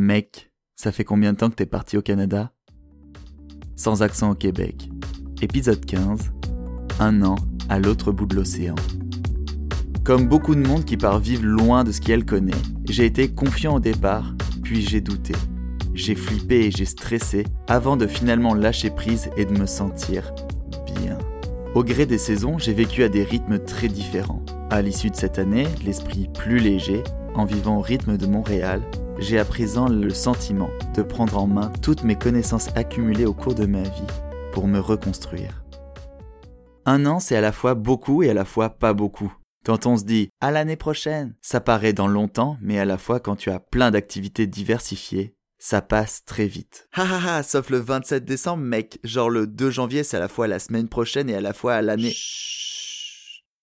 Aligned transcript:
Mec, 0.00 0.52
ça 0.76 0.92
fait 0.92 1.02
combien 1.02 1.32
de 1.32 1.38
temps 1.38 1.50
que 1.50 1.56
t'es 1.56 1.66
parti 1.66 1.96
au 1.96 2.02
Canada? 2.02 2.52
Sans 3.74 4.02
accent 4.02 4.30
au 4.30 4.36
Québec. 4.36 4.88
Épisode 5.42 5.84
15. 5.84 6.30
Un 7.00 7.22
an 7.22 7.34
à 7.68 7.80
l'autre 7.80 8.12
bout 8.12 8.26
de 8.26 8.36
l'océan. 8.36 8.76
Comme 10.04 10.28
beaucoup 10.28 10.54
de 10.54 10.64
monde 10.64 10.84
qui 10.84 10.96
part 10.96 11.18
vivre 11.18 11.44
loin 11.44 11.82
de 11.82 11.90
ce 11.90 12.00
qu'elle 12.00 12.24
connaît, 12.24 12.52
j'ai 12.88 13.06
été 13.06 13.34
confiant 13.34 13.74
au 13.74 13.80
départ, 13.80 14.36
puis 14.62 14.82
j'ai 14.82 15.00
douté. 15.00 15.34
J'ai 15.94 16.14
flippé 16.14 16.66
et 16.66 16.70
j'ai 16.70 16.84
stressé 16.84 17.44
avant 17.66 17.96
de 17.96 18.06
finalement 18.06 18.54
lâcher 18.54 18.90
prise 18.90 19.30
et 19.36 19.46
de 19.46 19.58
me 19.58 19.66
sentir 19.66 20.32
bien. 20.94 21.18
Au 21.74 21.82
gré 21.82 22.06
des 22.06 22.18
saisons, 22.18 22.56
j'ai 22.56 22.72
vécu 22.72 23.02
à 23.02 23.08
des 23.08 23.24
rythmes 23.24 23.58
très 23.58 23.88
différents. 23.88 24.44
À 24.70 24.80
l'issue 24.80 25.10
de 25.10 25.16
cette 25.16 25.40
année, 25.40 25.66
l'esprit 25.84 26.28
plus 26.38 26.60
léger, 26.60 27.02
en 27.34 27.44
vivant 27.44 27.78
au 27.78 27.80
rythme 27.80 28.16
de 28.16 28.26
Montréal, 28.26 28.80
j'ai 29.18 29.38
à 29.38 29.44
présent 29.44 29.88
le 29.88 30.10
sentiment 30.10 30.70
de 30.94 31.02
prendre 31.02 31.38
en 31.38 31.46
main 31.46 31.72
toutes 31.82 32.04
mes 32.04 32.16
connaissances 32.16 32.68
accumulées 32.76 33.26
au 33.26 33.34
cours 33.34 33.54
de 33.54 33.66
ma 33.66 33.82
vie 33.82 34.06
pour 34.52 34.68
me 34.68 34.78
reconstruire. 34.78 35.64
Un 36.86 37.04
an, 37.04 37.20
c'est 37.20 37.36
à 37.36 37.40
la 37.40 37.52
fois 37.52 37.74
beaucoup 37.74 38.22
et 38.22 38.30
à 38.30 38.34
la 38.34 38.44
fois 38.44 38.70
pas 38.70 38.94
beaucoup. 38.94 39.32
Quand 39.64 39.86
on 39.86 39.96
se 39.96 40.04
dit 40.04 40.30
à 40.40 40.50
l'année 40.50 40.76
prochaine, 40.76 41.34
ça 41.42 41.60
paraît 41.60 41.92
dans 41.92 42.06
longtemps, 42.06 42.56
mais 42.62 42.78
à 42.78 42.84
la 42.84 42.96
fois 42.96 43.20
quand 43.20 43.36
tu 43.36 43.50
as 43.50 43.60
plein 43.60 43.90
d'activités 43.90 44.46
diversifiées, 44.46 45.36
ça 45.58 45.82
passe 45.82 46.24
très 46.24 46.46
vite. 46.46 46.88
Ha 46.94 47.02
ha 47.02 47.38
ha, 47.38 47.42
sauf 47.42 47.68
le 47.70 47.78
27 47.78 48.24
décembre, 48.24 48.62
mec. 48.62 49.00
Genre 49.02 49.28
le 49.28 49.46
2 49.46 49.70
janvier, 49.70 50.04
c'est 50.04 50.16
à 50.16 50.20
la 50.20 50.28
fois 50.28 50.46
la 50.46 50.60
semaine 50.60 50.88
prochaine 50.88 51.28
et 51.28 51.34
à 51.34 51.40
la 51.40 51.52
fois 51.52 51.74
à 51.74 51.82
l'année. 51.82 52.14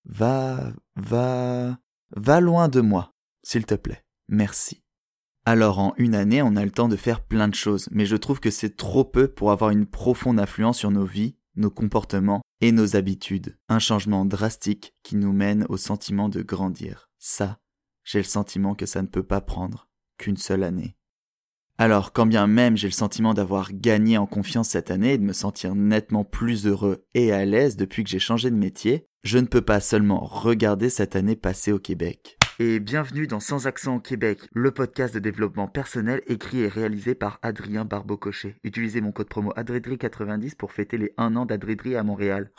Va, 0.06 0.74
va, 0.96 1.78
va 2.16 2.40
loin 2.42 2.68
de 2.68 2.82
moi, 2.82 3.14
s'il 3.44 3.66
te 3.66 3.76
plaît. 3.76 4.04
Merci. 4.28 4.85
Alors 5.48 5.78
en 5.78 5.94
une 5.98 6.16
année, 6.16 6.42
on 6.42 6.56
a 6.56 6.66
le 6.66 6.72
temps 6.72 6.90
de 6.90 6.96
faire 6.96 7.22
plein 7.22 7.48
de 7.48 7.54
choses, 7.54 7.88
mais 7.92 8.08
je 8.08 8.16
trouve 8.16 8.40
que 8.40 8.50
c'est 8.50 8.76
trop 8.76 9.04
peu 9.04 9.28
pour 9.28 9.52
avoir 9.52 9.70
une 9.70 9.86
profonde 9.86 10.40
influence 10.40 10.80
sur 10.80 10.90
nos 10.90 11.06
vies, 11.06 11.36
nos 11.56 11.70
comportements 11.70 12.42
et 12.62 12.72
nos 12.72 12.96
habitudes. 12.96 13.56
Un 13.70 13.78
changement 13.78 14.26
drastique 14.26 14.96
qui 15.04 15.16
nous 15.16 15.34
mène 15.34 15.68
au 15.70 15.78
sentiment 15.78 16.30
de 16.30 16.42
grandir. 16.42 17.12
Ça, 17.20 17.60
j'ai 18.04 18.20
le 18.20 18.24
sentiment 18.24 18.74
que 18.74 18.88
ça 18.88 19.04
ne 19.04 19.08
peut 19.08 19.24
pas 19.24 19.40
prendre 19.40 19.88
qu'une 20.18 20.38
seule 20.38 20.64
année. 20.64 20.98
Alors, 21.78 22.12
quand 22.12 22.26
bien 22.26 22.48
même 22.48 22.76
j'ai 22.76 22.88
le 22.88 22.94
sentiment 22.94 23.36
d'avoir 23.36 23.72
gagné 23.72 24.18
en 24.18 24.26
confiance 24.26 24.70
cette 24.70 24.90
année 24.90 25.14
et 25.14 25.18
de 25.20 25.24
me 25.24 25.34
sentir 25.34 25.76
nettement 25.76 26.24
plus 26.24 26.66
heureux 26.66 27.06
et 27.14 27.32
à 27.32 27.46
l'aise 27.46 27.76
depuis 27.76 28.04
que 28.04 28.10
j'ai 28.10 28.18
changé 28.18 28.50
de 28.50 28.56
métier, 28.56 29.06
je 29.24 29.38
ne 29.38 29.46
peux 29.46 29.62
pas 29.62 29.80
seulement 29.80 30.22
regarder 30.22 30.90
cette 30.90 31.16
année 31.16 31.36
passée 31.36 31.72
au 31.72 31.80
Québec. 31.80 32.40
Et 32.58 32.80
bienvenue 32.80 33.28
dans 33.28 33.42
Sans 33.42 33.68
accent 33.68 33.98
au 33.98 34.00
Québec, 34.00 34.40
le 34.54 34.72
podcast 34.72 35.14
de 35.14 35.20
développement 35.20 35.68
personnel 35.68 36.22
écrit 36.28 36.62
et 36.62 36.70
réalisé 36.70 37.14
par 37.14 37.38
Adrien 37.42 37.84
Barbocochet. 37.84 38.56
Utilisez 38.64 39.02
mon 39.02 39.12
code 39.12 39.28
promo 39.28 39.52
ADREDRI90 39.58 40.56
pour 40.56 40.72
fêter 40.72 40.98
les 40.98 41.14
1 41.18 41.36
an 41.36 41.46
d'Adredri 41.46 41.98
à 41.98 42.04
Montréal. 42.04 42.54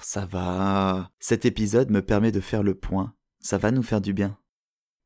Ça 0.00 0.26
va. 0.26 1.10
Cet 1.18 1.44
épisode 1.44 1.90
me 1.90 2.02
permet 2.02 2.30
de 2.30 2.38
faire 2.38 2.62
le 2.62 2.76
point. 2.76 3.14
Ça 3.40 3.58
va 3.58 3.72
nous 3.72 3.82
faire 3.82 4.00
du 4.00 4.12
bien. 4.12 4.38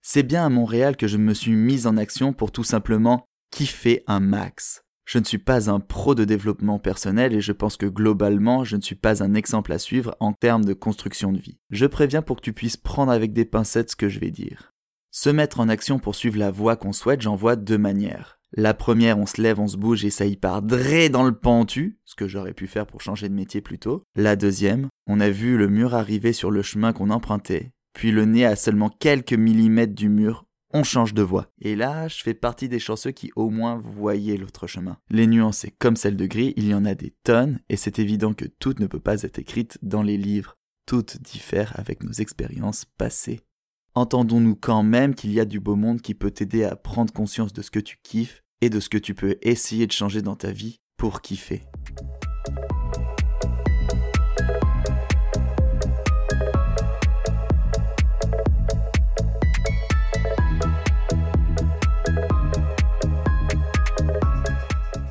C'est 0.03 0.23
bien 0.23 0.45
à 0.45 0.51
Montréal 0.51 0.99
que 0.99 1.07
je 1.07 1.17
me 1.17 1.33
suis 1.33 1.53
mise 1.53 1.87
en 1.87 1.97
action 1.97 2.35
pour 2.35 2.53
tout 2.53 2.65
simplement 2.65 3.27
kiffer 3.51 4.05
un 4.07 4.21
max. 4.21 4.83
Je 5.07 5.19
ne 5.19 5.25
suis 5.25 5.39
pas 5.39 5.71
un 5.71 5.79
pro 5.79 6.17
de 6.17 6.25
développement 6.25 6.81
personnel 6.81 7.33
et 7.33 7.41
je 7.41 7.53
pense 7.53 7.77
que 7.77 7.87
globalement, 7.87 8.65
je 8.65 8.75
ne 8.75 8.83
suis 8.83 8.97
pas 8.97 9.23
un 9.23 9.35
exemple 9.35 9.73
à 9.73 9.79
suivre 9.79 10.17
en 10.19 10.33
termes 10.33 10.65
de 10.65 10.75
construction 10.75 11.33
de 11.33 11.39
vie. 11.39 11.61
Je 11.71 11.87
préviens 11.87 12.23
pour 12.23 12.37
que 12.37 12.43
tu 12.43 12.53
puisses 12.53 12.77
prendre 12.77 13.13
avec 13.13 13.33
des 13.33 13.45
pincettes 13.45 13.93
ce 13.93 13.97
que 13.97 14.09
je 14.09 14.19
vais 14.19 14.33
dire. 14.33 14.73
Se 15.13 15.31
mettre 15.31 15.61
en 15.61 15.69
action 15.69 16.01
pour 16.01 16.17
suivre 16.17 16.39
la 16.39 16.51
voie 16.51 16.75
qu'on 16.75 16.93
souhaite, 16.93 17.23
j'en 17.23 17.37
vois 17.37 17.55
deux 17.55 17.79
manières. 17.79 18.41
La 18.53 18.75
première, 18.75 19.19
on 19.19 19.27
se 19.27 19.41
lève, 19.41 19.61
on 19.61 19.69
se 19.69 19.77
bouge 19.77 20.05
et 20.05 20.11
ça 20.11 20.27
y 20.27 20.37
part 20.37 20.63
dré 20.63 21.09
dans 21.09 21.23
le 21.23 21.37
pentu, 21.37 22.01
ce 22.05 22.17
que 22.17 22.27
j'aurais 22.27 22.53
pu 22.53 22.67
faire 22.67 22.87
pour 22.87 23.01
changer 23.01 23.29
de 23.29 23.35
métier 23.35 23.61
plus 23.61 23.79
tôt. 23.79 24.03
La 24.17 24.35
deuxième, 24.35 24.89
on 25.07 25.21
a 25.21 25.31
vu 25.31 25.57
le 25.57 25.69
mur 25.69 25.95
arriver 25.95 26.33
sur 26.33 26.51
le 26.51 26.63
chemin 26.63 26.93
qu'on 26.93 27.11
empruntait, 27.11 27.71
puis 27.93 28.11
le 28.11 28.25
nez 28.25 28.45
à 28.45 28.57
seulement 28.57 28.89
quelques 28.89 29.35
millimètres 29.35 29.95
du 29.95 30.09
mur, 30.09 30.46
on 30.73 30.83
change 30.83 31.15
de 31.15 31.23
voie. 31.23 31.49
Et 31.61 31.77
là, 31.77 32.09
je 32.09 32.23
fais 32.23 32.35
partie 32.35 32.69
des 32.69 32.79
chanceux 32.79 33.13
qui 33.13 33.31
au 33.37 33.51
moins 33.51 33.77
voyaient 33.77 34.37
l'autre 34.37 34.67
chemin. 34.67 34.99
Les 35.11 35.27
nuances, 35.27 35.67
comme 35.79 35.97
celle 35.97 36.17
de 36.17 36.27
gris, 36.27 36.55
il 36.57 36.69
y 36.69 36.75
en 36.75 36.85
a 36.85 36.95
des 36.95 37.15
tonnes, 37.25 37.61
et 37.69 37.77
c'est 37.77 37.99
évident 37.99 38.35
que 38.35 38.45
toutes 38.45 38.81
ne 38.81 38.87
peut 38.87 39.01
pas 39.01 39.23
être 39.23 39.39
écrites 39.39 39.79
dans 39.83 40.03
les 40.03 40.17
livres. 40.17 40.57
Toutes 40.87 41.21
diffèrent 41.23 41.79
avec 41.79 42.03
nos 42.03 42.13
expériences 42.13 42.85
passées. 42.85 43.41
Entendons-nous 43.95 44.57
quand 44.57 44.83
même 44.83 45.15
qu'il 45.15 45.33
y 45.33 45.41
a 45.41 45.47
du 45.47 45.59
beau 45.59 45.75
monde 45.75 46.03
qui 46.03 46.15
peut 46.15 46.31
t'aider 46.31 46.65
à 46.65 46.77
prendre 46.77 47.13
conscience 47.13 47.53
de 47.53 47.63
ce 47.63 47.71
que 47.71 47.81
tu 47.81 47.97
kiffes 48.03 48.43
et 48.61 48.69
de 48.69 48.81
ce 48.81 48.89
que 48.89 48.99
tu 48.99 49.15
peux 49.15 49.37
essayer 49.43 49.87
de 49.87 49.93
changer 49.93 50.23
dans 50.23 50.37
ta 50.37 50.51
vie 50.51 50.81
pour 50.97 51.23
kiffer. 51.23 51.63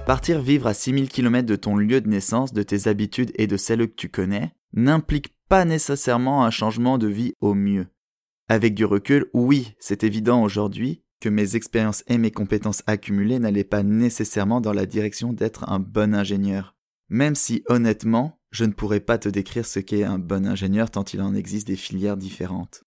Partir 0.06 0.40
vivre 0.40 0.68
à 0.68 0.76
6000 0.76 1.10
km 1.10 1.48
de 1.48 1.56
ton 1.56 1.78
lieu 1.78 2.00
de 2.00 2.08
naissance, 2.08 2.54
de 2.54 2.62
tes 2.62 2.88
habitudes 2.88 3.32
et 3.36 3.48
de 3.48 3.58
celles 3.58 3.88
que 3.88 3.96
tu 3.96 4.08
connais 4.08 4.54
n'implique 4.74 5.34
pas 5.50 5.66
nécessairement 5.66 6.46
un 6.46 6.52
changement 6.52 7.00
de 7.00 7.08
vie 7.08 7.34
au 7.42 7.56
mieux. 7.56 7.88
Avec 8.48 8.76
du 8.76 8.86
recul, 8.86 9.26
oui, 9.34 9.74
c'est 9.80 10.04
évident 10.04 10.44
aujourd'hui 10.44 11.02
que 11.20 11.30
mes 11.30 11.56
expériences 11.56 12.04
et 12.06 12.20
mes 12.20 12.30
compétences 12.30 12.84
accumulées 12.86 13.40
n'allaient 13.40 13.64
pas 13.64 13.82
nécessairement 13.82 14.62
dans 14.62 14.74
la 14.74 14.86
direction 14.86 15.34
d'être 15.34 15.68
un 15.70 15.80
bon 15.80 16.14
ingénieur. 16.14 16.76
Même 17.10 17.34
si 17.34 17.64
honnêtement, 17.68 18.40
je 18.52 18.66
ne 18.66 18.74
pourrais 18.74 19.00
pas 19.00 19.18
te 19.18 19.30
décrire 19.30 19.66
ce 19.66 19.80
qu'est 19.80 20.04
un 20.04 20.20
bon 20.20 20.46
ingénieur 20.46 20.92
tant 20.92 21.04
il 21.06 21.22
en 21.22 21.34
existe 21.34 21.68
des 21.68 21.76
filières 21.76 22.18
différentes. 22.18 22.84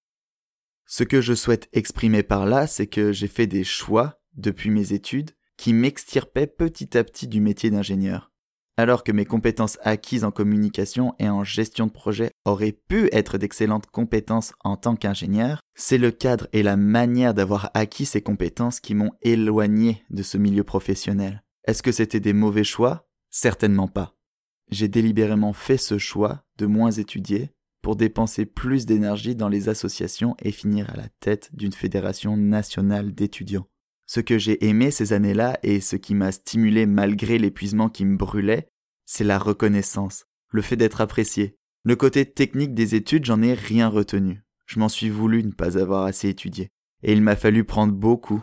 Ce 0.87 1.03
que 1.03 1.21
je 1.21 1.35
souhaite 1.35 1.69
exprimer 1.73 2.23
par 2.23 2.47
là, 2.47 2.69
c'est 2.69 2.87
que 2.87 3.11
j'ai 3.11 3.29
fait 3.29 3.49
des 3.49 3.65
choix 3.65 4.21
depuis 4.37 4.71
mes 4.71 4.93
études 4.93 5.33
qui 5.59 5.75
m'extirpait 5.75 6.47
petit 6.47 6.97
à 6.97 7.05
petit 7.05 7.29
du 7.29 7.43
métier 7.43 7.71
d'ingénieur. 7.71 8.33
Alors 8.79 9.03
que 9.03 9.11
mes 9.11 9.25
compétences 9.25 9.77
acquises 9.83 10.23
en 10.23 10.31
communication 10.31 11.17
et 11.19 11.29
en 11.29 11.43
gestion 11.43 11.89
de 11.89 11.93
projet 11.93 12.31
auraient 12.45 12.79
pu 12.89 13.09
être 13.11 13.37
d'excellentes 13.37 13.91
compétences 13.91 14.53
en 14.63 14.77
tant 14.77 14.95
qu'ingénieur, 14.95 15.61
c'est 15.75 15.99
le 15.99 16.13
cadre 16.13 16.47
et 16.53 16.63
la 16.63 16.77
manière 16.77 17.35
d'avoir 17.35 17.73
acquis 17.75 18.07
ces 18.07 18.23
compétences 18.23 18.79
qui 18.79 18.95
m'ont 18.95 19.11
éloigné 19.21 20.05
de 20.11 20.23
ce 20.23 20.39
milieu 20.39 20.63
professionnel. 20.63 21.43
Est-ce 21.67 21.83
que 21.83 21.91
c'était 21.91 22.21
des 22.21 22.33
mauvais 22.33 22.63
choix? 22.63 23.09
Certainement 23.31 23.89
pas. 23.89 24.15
J'ai 24.71 24.87
délibérément 24.87 25.53
fait 25.53 25.77
ce 25.77 25.99
choix 25.99 26.45
de 26.57 26.67
moins 26.67 26.93
étudier 26.93 27.51
pour 27.83 27.97
dépenser 27.97 28.47
plus 28.47 28.87
d'énergie 28.87 29.35
dans 29.35 29.49
les 29.49 29.69
associations 29.69 30.37
et 30.41 30.53
finir 30.53 30.89
à 30.91 30.97
la 30.97 31.09
tête 31.21 31.51
d'une 31.53 31.73
fédération 31.73 32.37
nationale 32.37 33.13
d'étudiants. 33.13 33.67
Ce 34.09 34.21
que 34.21 34.39
j'ai 34.39 34.67
aimé 34.67 34.91
ces 34.91 35.13
années-là 35.13 35.59
et 35.63 35.83
ce 35.83 35.95
qui 35.95 36.15
m'a 36.15 36.33
stimulé 36.33 36.87
malgré 36.87 37.37
l'épuisement 37.37 37.91
qui 37.91 38.07
me 38.07 38.17
brûlait, 38.17 38.67
c'est 39.05 39.23
la 39.23 39.39
reconnaissance, 39.39 40.25
le 40.51 40.63
fait 40.63 40.77
d'être 40.77 41.03
apprécié. 41.03 41.59
Le 41.85 41.95
côté 41.95 42.25
technique 42.25 42.73
des 42.73 42.95
études, 42.95 43.27
j'en 43.27 43.43
ai 43.43 43.53
rien 43.53 43.87
retenu. 43.87 44.43
Je 44.65 44.79
m'en 44.79 44.89
suis 44.89 45.11
voulu 45.11 45.45
ne 45.45 45.53
pas 45.53 45.77
avoir 45.77 46.05
assez 46.05 46.31
étudié. 46.31 46.71
Et 47.03 47.13
il 47.13 47.21
m'a 47.21 47.37
fallu 47.37 47.65
prendre 47.65 47.93
beaucoup, 47.93 48.41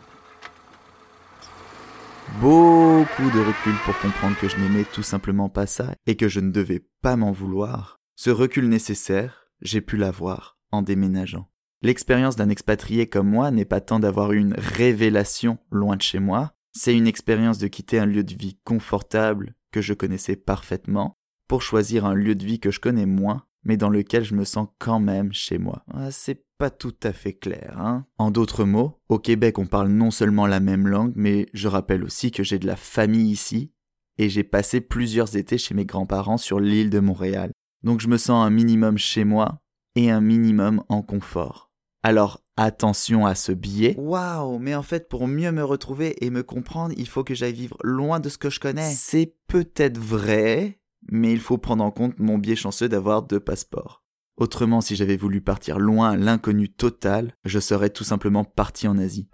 beaucoup 2.40 3.30
de 3.34 3.40
recul 3.40 3.74
pour 3.84 3.98
comprendre 3.98 4.38
que 4.38 4.48
je 4.48 4.58
n'aimais 4.58 4.84
tout 4.92 5.02
simplement 5.02 5.48
pas 5.48 5.66
ça 5.66 5.96
et 6.06 6.14
que 6.14 6.28
je 6.28 6.38
ne 6.38 6.52
devais 6.52 6.86
pas 7.02 7.16
m'en 7.16 7.32
vouloir. 7.32 7.98
Ce 8.14 8.30
recul 8.30 8.68
nécessaire, 8.68 9.48
j'ai 9.62 9.80
pu 9.80 9.96
l'avoir 9.96 10.60
en 10.70 10.82
déménageant. 10.82 11.50
L'expérience 11.82 12.36
d'un 12.36 12.48
expatrié 12.48 13.06
comme 13.06 13.28
moi 13.28 13.50
n'est 13.50 13.64
pas 13.64 13.80
tant 13.80 14.00
d'avoir 14.00 14.32
une 14.32 14.54
révélation 14.56 15.58
loin 15.70 15.96
de 15.96 16.02
chez 16.02 16.18
moi, 16.18 16.54
c'est 16.72 16.96
une 16.96 17.06
expérience 17.06 17.58
de 17.58 17.68
quitter 17.68 17.98
un 17.98 18.06
lieu 18.06 18.24
de 18.24 18.34
vie 18.34 18.58
confortable 18.64 19.54
que 19.72 19.80
je 19.80 19.94
connaissais 19.94 20.36
parfaitement 20.36 21.16
pour 21.48 21.62
choisir 21.62 22.04
un 22.06 22.14
lieu 22.14 22.34
de 22.34 22.44
vie 22.44 22.60
que 22.60 22.70
je 22.70 22.80
connais 22.80 23.06
moins, 23.06 23.44
mais 23.62 23.76
dans 23.76 23.90
lequel 23.90 24.24
je 24.24 24.34
me 24.34 24.44
sens 24.44 24.68
quand 24.78 25.00
même 25.00 25.32
chez 25.32 25.58
moi. 25.58 25.84
Ah, 25.92 26.10
c'est 26.10 26.44
pas 26.58 26.70
tout 26.70 26.94
à 27.02 27.12
fait 27.12 27.34
clair, 27.34 27.76
hein. 27.78 28.06
En 28.18 28.30
d'autres 28.30 28.64
mots, 28.64 29.00
au 29.08 29.18
Québec 29.18 29.58
on 29.58 29.66
parle 29.66 29.88
non 29.88 30.10
seulement 30.10 30.46
la 30.46 30.60
même 30.60 30.88
langue, 30.88 31.12
mais 31.14 31.46
je 31.52 31.68
rappelle 31.68 32.04
aussi 32.04 32.30
que 32.30 32.42
j'ai 32.42 32.58
de 32.58 32.66
la 32.66 32.76
famille 32.76 33.30
ici, 33.30 33.72
et 34.18 34.30
j'ai 34.30 34.44
passé 34.44 34.80
plusieurs 34.80 35.36
étés 35.36 35.58
chez 35.58 35.74
mes 35.74 35.84
grands-parents 35.84 36.38
sur 36.38 36.58
l'île 36.58 36.90
de 36.90 37.00
Montréal. 37.00 37.52
Donc 37.82 38.00
je 38.00 38.08
me 38.08 38.16
sens 38.16 38.46
un 38.46 38.50
minimum 38.50 38.96
chez 38.96 39.24
moi 39.24 39.60
et 39.96 40.10
un 40.10 40.20
minimum 40.20 40.84
en 40.88 41.02
confort. 41.02 41.72
Alors 42.02 42.40
attention 42.56 43.26
à 43.26 43.34
ce 43.34 43.50
biais. 43.50 43.96
Waouh, 43.98 44.58
mais 44.60 44.76
en 44.76 44.82
fait 44.82 45.08
pour 45.08 45.26
mieux 45.26 45.50
me 45.50 45.64
retrouver 45.64 46.24
et 46.24 46.30
me 46.30 46.44
comprendre, 46.44 46.94
il 46.96 47.08
faut 47.08 47.24
que 47.24 47.34
j'aille 47.34 47.52
vivre 47.52 47.76
loin 47.82 48.20
de 48.20 48.28
ce 48.28 48.38
que 48.38 48.50
je 48.50 48.60
connais. 48.60 48.88
C'est 48.92 49.34
peut-être 49.48 49.98
vrai, 49.98 50.78
mais 51.10 51.32
il 51.32 51.40
faut 51.40 51.58
prendre 51.58 51.82
en 51.82 51.90
compte 51.90 52.18
mon 52.20 52.38
biais 52.38 52.54
chanceux 52.54 52.88
d'avoir 52.88 53.22
deux 53.22 53.40
passeports. 53.40 54.04
Autrement, 54.36 54.82
si 54.82 54.96
j'avais 54.96 55.16
voulu 55.16 55.40
partir 55.40 55.78
loin 55.78 56.14
l'inconnu 56.14 56.68
total, 56.68 57.32
je 57.44 57.58
serais 57.58 57.90
tout 57.90 58.04
simplement 58.04 58.44
parti 58.44 58.86
en 58.86 58.98
Asie. 58.98 59.28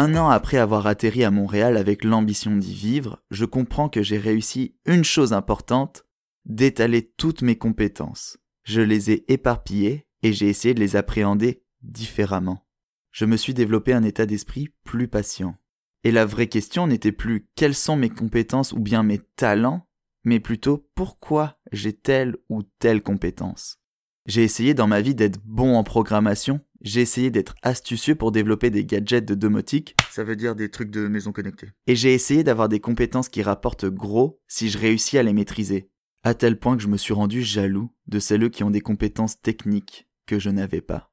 Un 0.00 0.14
an 0.14 0.28
après 0.28 0.58
avoir 0.58 0.86
atterri 0.86 1.24
à 1.24 1.32
Montréal 1.32 1.76
avec 1.76 2.04
l'ambition 2.04 2.54
d'y 2.54 2.72
vivre, 2.72 3.20
je 3.32 3.44
comprends 3.44 3.88
que 3.88 4.00
j'ai 4.00 4.16
réussi 4.16 4.76
une 4.86 5.02
chose 5.02 5.32
importante, 5.32 6.06
d'étaler 6.44 7.10
toutes 7.16 7.42
mes 7.42 7.58
compétences. 7.58 8.38
Je 8.62 8.80
les 8.80 9.10
ai 9.10 9.24
éparpillées 9.26 10.06
et 10.22 10.32
j'ai 10.32 10.48
essayé 10.48 10.72
de 10.72 10.78
les 10.78 10.94
appréhender 10.94 11.64
différemment. 11.82 12.64
Je 13.10 13.24
me 13.24 13.36
suis 13.36 13.54
développé 13.54 13.92
un 13.92 14.04
état 14.04 14.24
d'esprit 14.24 14.68
plus 14.84 15.08
patient. 15.08 15.56
Et 16.04 16.12
la 16.12 16.26
vraie 16.26 16.46
question 16.46 16.86
n'était 16.86 17.10
plus 17.10 17.48
quelles 17.56 17.74
sont 17.74 17.96
mes 17.96 18.08
compétences 18.08 18.72
ou 18.72 18.78
bien 18.78 19.02
mes 19.02 19.18
talents, 19.18 19.88
mais 20.22 20.38
plutôt 20.38 20.88
pourquoi 20.94 21.58
j'ai 21.72 21.92
telle 21.92 22.36
ou 22.48 22.62
telle 22.62 23.02
compétence. 23.02 23.80
J'ai 24.26 24.44
essayé 24.44 24.74
dans 24.74 24.86
ma 24.86 25.00
vie 25.00 25.16
d'être 25.16 25.40
bon 25.44 25.74
en 25.74 25.82
programmation, 25.82 26.60
j'ai 26.80 27.00
essayé 27.00 27.30
d'être 27.30 27.54
astucieux 27.62 28.14
pour 28.14 28.32
développer 28.32 28.70
des 28.70 28.84
gadgets 28.84 29.24
de 29.24 29.34
domotique, 29.34 29.96
ça 30.10 30.24
veut 30.24 30.36
dire 30.36 30.54
des 30.54 30.70
trucs 30.70 30.90
de 30.90 31.08
maison 31.08 31.32
connectée. 31.32 31.70
Et 31.86 31.96
j'ai 31.96 32.14
essayé 32.14 32.44
d'avoir 32.44 32.68
des 32.68 32.80
compétences 32.80 33.28
qui 33.28 33.42
rapportent 33.42 33.86
gros 33.86 34.40
si 34.46 34.68
je 34.68 34.78
réussis 34.78 35.18
à 35.18 35.22
les 35.22 35.32
maîtriser, 35.32 35.90
à 36.22 36.34
tel 36.34 36.58
point 36.58 36.76
que 36.76 36.82
je 36.82 36.88
me 36.88 36.96
suis 36.96 37.14
rendu 37.14 37.42
jaloux 37.42 37.92
de 38.06 38.18
celles 38.18 38.50
qui 38.50 38.64
ont 38.64 38.70
des 38.70 38.80
compétences 38.80 39.40
techniques 39.40 40.08
que 40.26 40.38
je 40.38 40.50
n'avais 40.50 40.80
pas. 40.80 41.12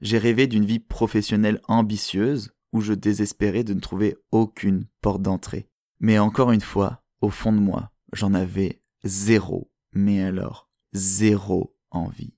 J'ai 0.00 0.18
rêvé 0.18 0.46
d'une 0.46 0.64
vie 0.64 0.80
professionnelle 0.80 1.60
ambitieuse 1.68 2.52
où 2.72 2.80
je 2.80 2.94
désespérais 2.94 3.64
de 3.64 3.74
ne 3.74 3.80
trouver 3.80 4.16
aucune 4.30 4.86
porte 5.00 5.22
d'entrée. 5.22 5.68
Mais 5.98 6.18
encore 6.18 6.52
une 6.52 6.60
fois, 6.60 7.04
au 7.20 7.30
fond 7.30 7.52
de 7.52 7.58
moi, 7.58 7.92
j'en 8.12 8.32
avais 8.32 8.82
zéro, 9.04 9.70
mais 9.92 10.22
alors 10.22 10.70
zéro 10.92 11.76
envie. 11.90 12.34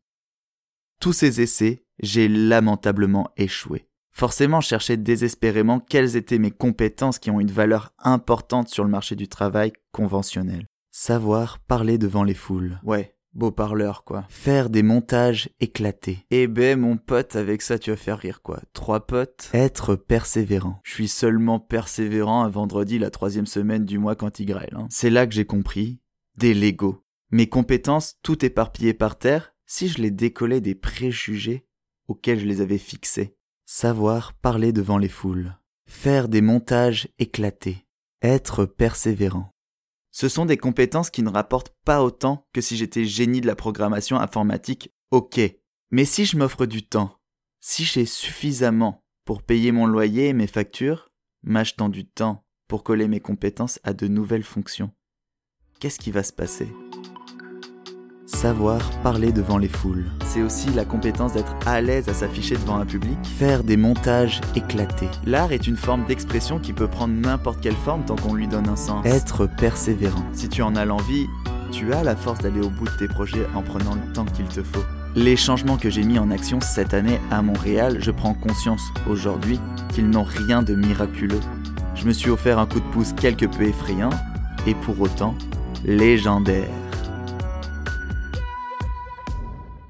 Tous 1.01 1.13
ces 1.13 1.41
essais, 1.41 1.85
j'ai 2.03 2.29
lamentablement 2.29 3.31
échoué. 3.37 3.87
Forcément, 4.11 4.61
je 4.61 4.69
cherchais 4.69 4.99
désespérément 4.99 5.81
quelles 5.81 6.17
étaient 6.17 6.39
mes 6.39 6.51
compétences 6.51 7.19
qui 7.19 7.31
ont 7.31 7.41
une 7.41 7.51
valeur 7.51 7.95
importante 7.99 8.69
sur 8.69 8.85
le 8.85 8.91
marché 8.91 9.17
du 9.17 9.27
travail 9.27 9.73
conventionnel. 9.91 10.67
Savoir 10.91 11.61
parler 11.61 11.97
devant 11.97 12.23
les 12.23 12.35
foules. 12.35 12.79
Ouais, 12.85 13.17
beau 13.33 13.51
parleur 13.51 14.05
quoi. 14.05 14.27
Faire 14.29 14.69
des 14.69 14.83
montages 14.83 15.49
éclatés. 15.61 16.27
Eh 16.31 16.47
ben 16.47 16.79
mon 16.79 16.99
pote, 16.99 17.37
avec 17.37 17.63
ça 17.63 17.79
tu 17.79 17.91
vas 17.91 17.97
faire 17.97 18.19
rire 18.19 18.43
quoi. 18.43 18.61
Trois 18.75 19.07
potes. 19.07 19.49
Être 19.55 19.95
persévérant. 19.97 20.81
Je 20.85 20.93
suis 20.93 21.09
seulement 21.09 21.59
persévérant 21.59 22.43
un 22.45 22.51
vendredi 22.51 22.99
la 22.99 23.11
troisième 23.11 23.47
semaine 23.47 23.87
du 23.87 23.99
mois 23.99 24.17
quand 24.17 24.39
il 24.39 24.47
grêle. 24.47 24.75
Hein. 24.77 24.87
C'est 24.91 25.11
là 25.11 25.27
que 25.27 25.33
j'ai 25.33 25.47
compris. 25.47 26.01
Des 26.37 26.53
Lego. 26.53 27.05
Mes 27.31 27.49
compétences, 27.49 28.17
tout 28.23 28.45
éparpillé 28.45 28.93
par 28.93 29.19
terre, 29.19 29.55
si 29.65 29.89
je 29.89 30.03
les 30.03 30.11
décollais 30.11 30.61
des 30.61 30.75
préjugés 30.75 31.65
auxquels 32.09 32.41
je 32.41 32.47
les 32.47 32.61
avais 32.61 32.79
fixés. 32.79 33.37
Savoir 33.65 34.35
parler 34.35 34.73
devant 34.73 34.99
les 34.99 35.09
foules. 35.09 35.57
Faire 35.89 36.29
des 36.29 36.41
montages 36.41 37.09
éclatés. 37.19 37.87
Être 38.23 38.65
persévérant. 38.65 39.51
Ce 40.11 40.29
sont 40.29 40.45
des 40.45 40.59
compétences 40.59 41.11
qui 41.11 41.23
ne 41.23 41.31
rapportent 41.31 41.75
pas 41.85 42.03
autant 42.03 42.47
que 42.53 42.61
si 42.61 42.77
j'étais 42.77 43.07
génie 43.07 43.41
de 43.41 43.47
la 43.47 43.57
programmation 43.57 44.19
informatique, 44.19 44.93
ok. 45.11 45.41
Mais 45.91 46.05
si 46.05 46.27
je 46.27 46.37
m'offre 46.37 46.67
du 46.67 46.87
temps, 46.87 47.19
si 47.61 47.85
j'ai 47.85 48.05
suffisamment 48.05 49.03
pour 49.25 49.43
payer 49.43 49.73
mon 49.73 49.87
loyer 49.87 50.29
et 50.29 50.33
mes 50.35 50.47
factures, 50.47 51.11
m'achetant 51.43 51.89
du 51.89 52.07
temps 52.07 52.45
pour 52.69 52.85
coller 52.85 53.09
mes 53.09 53.21
compétences 53.21 53.81
à 53.85 53.95
de 53.95 54.07
nouvelles 54.07 54.45
fonctions, 54.45 54.93
qu'est-ce 55.81 55.99
qui 55.99 56.11
va 56.11 56.23
se 56.23 56.33
passer? 56.33 56.69
Savoir 58.35 58.81
parler 59.03 59.31
devant 59.31 59.59
les 59.59 59.69
foules. 59.69 60.05
C'est 60.25 60.43
aussi 60.43 60.71
la 60.71 60.85
compétence 60.85 61.35
d'être 61.35 61.55
à 61.65 61.81
l'aise 61.81 62.09
à 62.09 62.15
s'afficher 62.15 62.57
devant 62.57 62.77
un 62.77 62.87
public. 62.87 63.17
Faire 63.39 63.63
des 63.63 63.77
montages 63.77 64.41
éclatés. 64.57 65.09
L'art 65.27 65.53
est 65.53 65.69
une 65.69 65.77
forme 65.77 66.05
d'expression 66.07 66.59
qui 66.59 66.73
peut 66.73 66.89
prendre 66.89 67.15
n'importe 67.15 67.61
quelle 67.61 67.77
forme 67.77 68.05
tant 68.05 68.17
qu'on 68.17 68.35
lui 68.35 68.49
donne 68.49 68.69
un 68.69 68.77
sens. 68.77 69.07
Être 69.07 69.47
persévérant. 69.47 70.25
Si 70.33 70.49
tu 70.49 70.63
en 70.63 70.75
as 70.75 70.85
l'envie, 70.85 71.27
tu 71.71 71.93
as 71.93 72.03
la 72.03 72.17
force 72.17 72.41
d'aller 72.41 72.61
au 72.61 72.71
bout 72.71 72.87
de 72.87 72.97
tes 72.99 73.07
projets 73.07 73.47
en 73.55 73.63
prenant 73.63 73.95
le 73.95 74.13
temps 74.13 74.25
qu'il 74.25 74.47
te 74.47 74.63
faut. 74.63 74.85
Les 75.15 75.37
changements 75.37 75.77
que 75.77 75.91
j'ai 75.91 76.03
mis 76.03 76.19
en 76.19 76.31
action 76.31 76.61
cette 76.61 76.95
année 76.95 77.21
à 77.31 77.43
Montréal, 77.43 77.99
je 78.01 78.11
prends 78.11 78.35
conscience 78.35 78.83
aujourd'hui 79.09 79.61
qu'ils 79.93 80.09
n'ont 80.09 80.25
rien 80.25 80.63
de 80.63 80.75
miraculeux. 80.75 81.41
Je 81.95 82.07
me 82.07 82.13
suis 82.13 82.31
offert 82.31 82.59
un 82.59 82.67
coup 82.67 82.81
de 82.81 82.91
pouce 82.93 83.13
quelque 83.13 83.47
peu 83.47 83.65
effrayant 83.65 84.11
et 84.67 84.75
pour 84.75 85.01
autant 85.01 85.37
légendaire. 85.85 86.69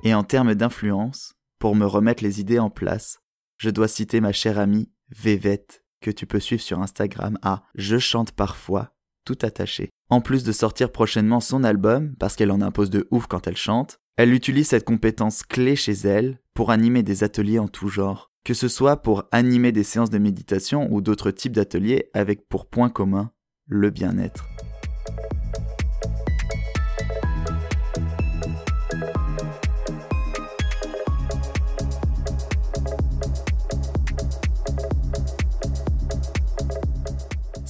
Et 0.04 0.14
en 0.14 0.24
termes 0.24 0.54
d'influence, 0.54 1.34
pour 1.60 1.76
me 1.76 1.86
remettre 1.86 2.24
les 2.24 2.40
idées 2.40 2.58
en 2.58 2.70
place, 2.70 3.20
je 3.58 3.70
dois 3.70 3.86
citer 3.86 4.20
ma 4.20 4.32
chère 4.32 4.58
amie 4.58 4.90
Vévette, 5.10 5.84
que 6.00 6.10
tu 6.10 6.26
peux 6.26 6.40
suivre 6.40 6.62
sur 6.62 6.80
Instagram 6.80 7.38
à 7.42 7.62
Je 7.76 7.98
chante 7.98 8.32
parfois, 8.32 8.96
tout 9.24 9.38
attaché. 9.42 9.90
En 10.10 10.20
plus 10.20 10.42
de 10.42 10.50
sortir 10.50 10.90
prochainement 10.90 11.38
son 11.38 11.62
album, 11.62 12.16
parce 12.18 12.34
qu'elle 12.34 12.50
en 12.50 12.60
impose 12.60 12.90
de 12.90 13.06
ouf 13.12 13.28
quand 13.28 13.46
elle 13.46 13.56
chante, 13.56 13.98
elle 14.16 14.34
utilise 14.34 14.68
cette 14.68 14.84
compétence 14.84 15.44
clé 15.44 15.76
chez 15.76 15.92
elle 15.92 16.40
pour 16.52 16.70
animer 16.70 17.04
des 17.04 17.22
ateliers 17.22 17.60
en 17.60 17.68
tout 17.68 17.88
genre, 17.88 18.32
que 18.44 18.54
ce 18.54 18.66
soit 18.66 18.96
pour 18.96 19.24
animer 19.30 19.70
des 19.70 19.84
séances 19.84 20.10
de 20.10 20.18
méditation 20.18 20.92
ou 20.92 21.00
d'autres 21.00 21.30
types 21.30 21.54
d'ateliers 21.54 22.10
avec 22.12 22.48
pour 22.48 22.66
point 22.66 22.90
commun 22.90 23.30
le 23.66 23.90
bien-être. 23.90 24.44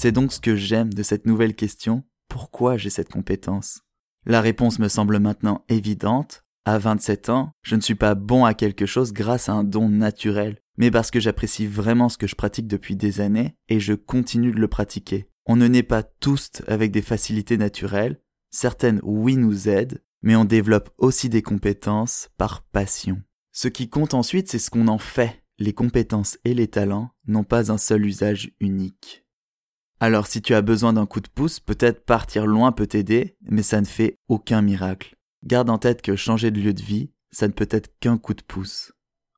C'est 0.03 0.11
donc 0.11 0.33
ce 0.33 0.41
que 0.41 0.57
j'aime 0.57 0.93
de 0.93 1.05
cette 1.05 1.27
nouvelle 1.27 1.55
question, 1.55 2.03
pourquoi 2.29 2.77
j'ai 2.77 2.91
cette 2.91 3.09
compétence? 3.09 3.83
La 4.27 4.41
réponse 4.41 4.81
me 4.81 4.89
semble 4.89 5.21
maintenant 5.21 5.65
évidente. 5.69 6.45
À 6.65 6.77
27 6.77 7.29
ans, 7.29 7.53
je 7.63 7.77
ne 7.77 7.81
suis 7.81 7.95
pas 7.95 8.17
bon 8.17 8.45
à 8.45 8.53
quelque 8.53 8.85
chose 8.85 9.13
grâce 9.13 9.49
à 9.49 9.53
un 9.53 9.63
don 9.63 9.89
naturel, 9.89 10.59
mais 10.77 10.91
parce 10.91 11.13
que 11.13 11.21
j'apprécie 11.21 11.69
vraiment 11.69 12.09
ce 12.09 12.19
que 12.19 12.27
je 12.27 12.35
pratique 12.35 12.67
depuis 12.67 12.97
des 12.97 13.21
années 13.21 13.55
et 13.69 13.79
je 13.79 13.93
continue 13.93 14.51
de 14.51 14.59
le 14.59 14.67
pratiquer. 14.67 15.29
On 15.47 15.55
ne 15.55 15.69
naît 15.69 15.85
pas 15.85 16.03
tous 16.03 16.51
avec 16.67 16.91
des 16.91 17.01
facilités 17.01 17.57
naturelles, 17.57 18.21
certaines 18.51 18.99
oui 19.05 19.37
nous 19.37 19.69
aident, 19.69 20.03
mais 20.21 20.35
on 20.35 20.45
développe 20.45 20.91
aussi 20.99 21.29
des 21.29 21.43
compétences 21.43 22.29
par 22.39 22.65
passion. 22.65 23.23
Ce 23.53 23.69
qui 23.69 23.89
compte 23.89 24.15
ensuite, 24.15 24.51
c'est 24.51 24.59
ce 24.59 24.71
qu'on 24.71 24.89
en 24.89 24.99
fait. 24.99 25.45
Les 25.61 25.75
compétences 25.75 26.39
et 26.45 26.55
les 26.55 26.67
talents 26.67 27.11
n'ont 27.29 27.45
pas 27.45 27.71
un 27.71 27.79
seul 27.79 28.05
usage 28.05 28.51
unique. 28.59 29.22
Alors 30.03 30.27
si 30.27 30.43
tu 30.43 30.53
as 30.53 30.63
besoin 30.63 30.93
d'un 30.93 31.07
coup 31.07 31.21
de 31.21 31.29
pouce, 31.29 31.61
peut-être 31.61 32.05
partir 32.05 32.45
loin 32.45 32.73
peut 32.73 32.89
t'aider, 32.89 33.37
mais 33.43 33.63
ça 33.63 33.81
ne 33.81 33.87
fait 33.87 34.19
aucun 34.27 34.61
miracle. 34.61 35.15
Garde 35.45 35.71
en 35.71 35.79
tête 35.79 36.03
que 36.03 36.17
changer 36.17 36.51
de 36.51 36.61
lieu 36.61 36.75
de 36.75 36.83
vie, 36.83 37.13
ça 37.31 37.47
ne 37.47 37.53
peut 37.53 37.69
être 37.71 37.97
qu'un 38.01 38.19
coup 38.19 38.35
de 38.35 38.43
pouce. 38.43 38.91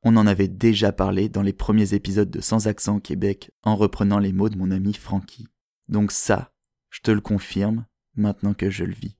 On 0.04 0.16
en 0.16 0.26
avait 0.26 0.48
déjà 0.48 0.90
parlé 0.90 1.28
dans 1.28 1.42
les 1.42 1.52
premiers 1.52 1.92
épisodes 1.92 2.30
de 2.30 2.40
Sans 2.40 2.66
accent 2.66 2.96
au 2.96 3.00
Québec 3.00 3.50
en 3.62 3.76
reprenant 3.76 4.18
les 4.18 4.32
mots 4.32 4.48
de 4.48 4.56
mon 4.56 4.70
ami 4.70 4.94
Francky. 4.94 5.48
Donc 5.88 6.12
ça, 6.12 6.50
je 6.88 7.00
te 7.00 7.10
le 7.10 7.20
confirme 7.20 7.84
maintenant 8.16 8.54
que 8.54 8.70
je 8.70 8.84
le 8.84 8.94
vis. 8.94 9.18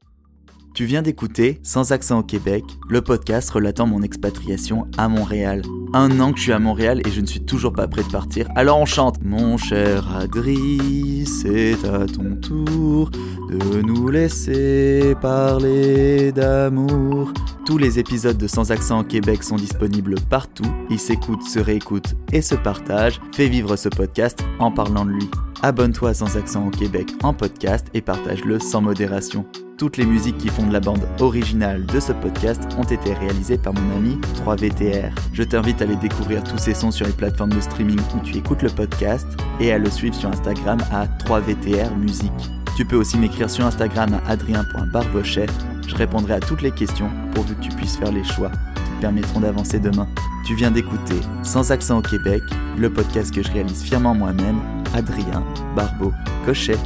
Tu 0.75 0.87
viens 0.87 1.03
d'écouter 1.03 1.61
Sans 1.63 1.93
accent 1.93 2.19
au 2.19 2.23
Québec, 2.25 2.65
le 2.91 3.01
podcast 3.01 3.49
relatant 3.49 3.87
mon 3.87 4.03
expatriation 4.03 4.89
à 4.99 5.09
Montréal. 5.09 5.63
Un 5.93 6.19
an 6.19 6.33
que 6.33 6.39
je 6.39 6.43
suis 6.43 6.53
à 6.53 6.59
Montréal 6.59 7.01
et 7.07 7.13
je 7.13 7.21
ne 7.21 7.27
suis 7.27 7.45
toujours 7.45 7.73
pas 7.73 7.87
prêt 7.87 8.03
de 8.03 8.11
partir. 8.11 8.49
Alors 8.57 8.81
on 8.81 8.85
chante 8.85 9.23
Mon 9.23 9.57
cher 9.57 10.13
Adri, 10.17 11.27
c'est 11.27 11.77
à 11.85 12.07
ton 12.07 12.35
tour 12.35 13.13
de 13.13 13.83
nous 13.83 14.09
laisser 14.09 15.15
parler 15.23 16.33
d'amour. 16.33 17.33
Tous 17.65 17.79
les 17.79 18.01
épisodes 18.01 18.37
de 18.37 18.49
Sans 18.49 18.73
accent 18.73 19.03
au 19.03 19.05
Québec 19.05 19.45
sont 19.45 19.55
disponibles 19.55 20.17
partout. 20.29 20.67
Ils 20.91 20.99
s'écoutent, 20.99 21.49
se 21.49 21.61
réécoutent 21.61 22.17
et 22.33 22.43
se 22.43 22.57
partagent. 22.57 23.21
Fais 23.33 23.47
vivre 23.47 23.77
ce 23.77 23.89
podcast 23.89 24.45
en 24.59 24.73
parlant 24.73 25.05
de 25.05 25.13
lui. 25.13 25.31
Abonne-toi 25.63 26.09
à 26.09 26.15
Sans 26.15 26.37
accent 26.37 26.67
au 26.67 26.71
Québec 26.71 27.13
en 27.23 27.33
podcast 27.33 27.87
et 27.95 28.01
partage-le 28.01 28.59
sans 28.59 28.81
modération. 28.81 29.47
Toutes 29.77 29.97
les 29.97 30.07
musiques 30.07 30.39
qui 30.39 30.49
font 30.49 30.67
de 30.67 30.73
la 30.73 30.79
bande 30.79 31.03
originale 31.19 31.85
de 31.87 31.99
ce 31.99 32.13
podcast 32.13 32.63
ont 32.79 32.85
été 32.85 33.13
réalisées 33.13 33.59
par 33.59 33.75
mon 33.75 33.97
ami 33.97 34.21
3VTR. 34.45 35.11
Je 35.33 35.43
t'invite 35.43 35.81
à 35.81 35.85
aller 35.85 35.97
découvrir 35.97 36.45
tous 36.45 36.59
ces 36.59 36.75
sons 36.75 36.93
sur 36.93 37.07
les 37.07 37.13
plateformes 37.13 37.53
de 37.53 37.61
streaming 37.61 37.99
où 38.15 38.21
tu 38.21 38.37
écoutes 38.37 38.63
le 38.63 38.71
podcast 38.71 39.27
et 39.59 39.73
à 39.73 39.79
le 39.79 39.91
suivre 39.91 40.15
sur 40.15 40.29
Instagram 40.29 40.79
à 40.93 41.07
3VTR 41.25 41.93
Musique. 41.97 42.31
Tu 42.77 42.85
peux 42.85 42.97
aussi 42.97 43.19
m'écrire 43.19 43.51
sur 43.51 43.67
Instagram 43.67 44.15
à 44.15 44.31
adrien.barbochet. 44.31 45.47
Je 45.89 45.95
répondrai 45.97 46.35
à 46.35 46.41
toutes 46.41 46.63
les 46.63 46.73
questions 46.73 47.11
pourvu 47.35 47.57
que 47.57 47.63
tu 47.63 47.71
puisses 47.71 47.97
faire 47.97 48.13
les 48.13 48.25
choix 48.25 48.51
qui 48.77 48.83
te 48.83 49.01
permettront 49.01 49.41
d'avancer 49.41 49.81
demain. 49.81 50.07
Tu 50.47 50.55
viens 50.55 50.71
d'écouter 50.71 51.21
Sans 51.43 51.73
accent 51.73 51.99
au 51.99 52.03
Québec, 52.03 52.43
le 52.79 52.91
podcast 52.91 53.35
que 53.35 53.43
je 53.43 53.51
réalise 53.51 53.83
fièrement 53.83 54.15
moi-même, 54.15 54.61
Adrien 54.95 55.43
Barbeau 55.75 56.13
Cochet. 56.47 56.79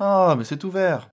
Ah, 0.00 0.34
mais 0.36 0.42
c'est 0.44 0.64
ouvert 0.64 1.10